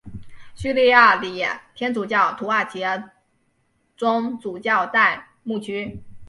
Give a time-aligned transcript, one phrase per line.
[0.55, 1.43] 叙利亚礼
[1.75, 2.81] 天主教土耳其
[3.95, 6.01] 宗主教代牧区。